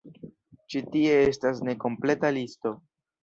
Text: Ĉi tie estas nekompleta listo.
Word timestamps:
Ĉi 0.73 0.81
tie 0.95 1.19
estas 1.25 1.61
nekompleta 1.69 2.35
listo. 2.39 2.73